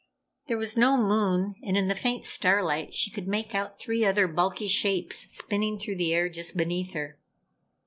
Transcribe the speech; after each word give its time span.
There 0.47 0.57
was 0.57 0.75
no 0.75 0.97
moon, 0.97 1.53
and 1.61 1.77
in 1.77 1.87
the 1.87 1.93
faint 1.93 2.25
starlight 2.25 2.91
she 2.95 3.11
could 3.11 3.27
make 3.27 3.53
out 3.53 3.77
three 3.79 4.03
other, 4.03 4.27
bulky 4.27 4.67
shapes 4.67 5.31
spinning 5.31 5.77
through 5.77 5.97
the 5.97 6.11
air 6.11 6.27
just 6.27 6.57
beneath 6.57 6.93
her. 6.93 7.19